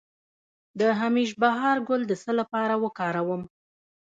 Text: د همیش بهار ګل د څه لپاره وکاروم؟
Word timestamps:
د 0.79 0.81
همیش 1.01 1.29
بهار 1.41 1.77
ګل 1.87 2.01
د 2.07 2.13
څه 2.23 2.31
لپاره 2.39 2.73
وکاروم؟ 2.83 3.41